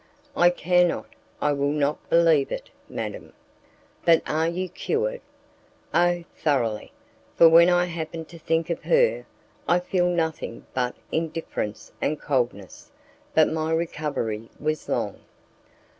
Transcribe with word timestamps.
"I 0.35 0.49
cannot, 0.49 1.05
I 1.43 1.53
will 1.53 1.69
not 1.71 2.09
believe 2.09 2.51
it, 2.51 2.71
madam." 2.89 3.33
"But 4.03 4.23
are 4.25 4.47
you 4.47 4.67
cured?" 4.67 5.21
"Oh! 5.93 6.23
thoroughly; 6.35 6.91
for 7.35 7.47
when 7.47 7.69
I 7.69 7.85
happen 7.85 8.25
to 8.25 8.39
think 8.39 8.71
of 8.71 8.81
her, 8.85 9.27
I 9.67 9.79
feel 9.79 10.07
nothing 10.07 10.65
but 10.73 10.95
indifference 11.11 11.91
and 12.01 12.19
coldness. 12.19 12.89
But 13.35 13.53
my 13.53 13.71
recovery 13.73 14.49
was 14.59 14.89
long." 14.89 15.19